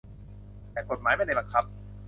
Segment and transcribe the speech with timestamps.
[0.71, 1.63] แต่กฎหมายไม่ได้บังคับ